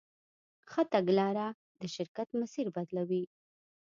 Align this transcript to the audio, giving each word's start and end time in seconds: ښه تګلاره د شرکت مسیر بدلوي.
ښه 0.69 0.81
تګلاره 0.93 1.47
د 1.79 1.81
شرکت 1.95 2.29
مسیر 2.39 2.65
بدلوي. 2.75 3.23